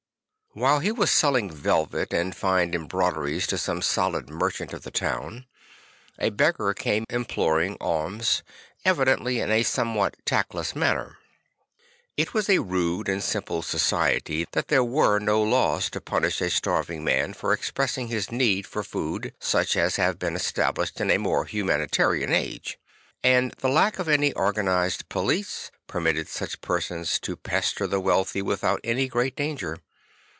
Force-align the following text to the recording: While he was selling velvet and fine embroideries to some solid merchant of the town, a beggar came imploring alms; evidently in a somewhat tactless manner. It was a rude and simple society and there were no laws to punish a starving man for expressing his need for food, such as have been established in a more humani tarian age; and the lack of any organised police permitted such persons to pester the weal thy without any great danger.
While 0.53 0.79
he 0.79 0.91
was 0.91 1.09
selling 1.09 1.49
velvet 1.49 2.11
and 2.13 2.35
fine 2.35 2.73
embroideries 2.73 3.47
to 3.47 3.57
some 3.57 3.81
solid 3.81 4.29
merchant 4.29 4.73
of 4.73 4.81
the 4.83 4.91
town, 4.91 5.45
a 6.19 6.29
beggar 6.29 6.73
came 6.73 7.05
imploring 7.09 7.77
alms; 7.79 8.43
evidently 8.83 9.39
in 9.39 9.49
a 9.49 9.63
somewhat 9.63 10.17
tactless 10.25 10.75
manner. 10.75 11.17
It 12.17 12.33
was 12.33 12.49
a 12.49 12.59
rude 12.59 13.07
and 13.07 13.23
simple 13.23 13.61
society 13.61 14.45
and 14.53 14.65
there 14.67 14.83
were 14.83 15.19
no 15.19 15.41
laws 15.41 15.89
to 15.91 16.01
punish 16.01 16.41
a 16.41 16.49
starving 16.49 17.01
man 17.05 17.31
for 17.31 17.53
expressing 17.53 18.09
his 18.09 18.29
need 18.29 18.67
for 18.67 18.83
food, 18.83 19.33
such 19.39 19.77
as 19.77 19.95
have 19.95 20.19
been 20.19 20.35
established 20.35 20.99
in 20.99 21.09
a 21.11 21.17
more 21.17 21.45
humani 21.45 21.87
tarian 21.89 22.31
age; 22.31 22.77
and 23.23 23.53
the 23.59 23.69
lack 23.69 23.99
of 23.99 24.09
any 24.09 24.33
organised 24.35 25.07
police 25.07 25.71
permitted 25.87 26.27
such 26.27 26.59
persons 26.59 27.21
to 27.21 27.37
pester 27.37 27.87
the 27.87 28.01
weal 28.01 28.25
thy 28.25 28.41
without 28.41 28.81
any 28.83 29.07
great 29.07 29.37
danger. 29.37 29.77